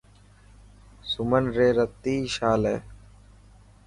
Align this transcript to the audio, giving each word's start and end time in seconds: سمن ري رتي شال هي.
سمن 1.11 1.43
ري 1.55 1.67
رتي 1.77 2.15
شال 2.35 2.61
هي. 2.71 2.77